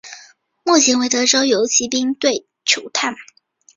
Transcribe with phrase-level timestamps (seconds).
[0.63, 3.15] 目前为德州游骑兵队球探。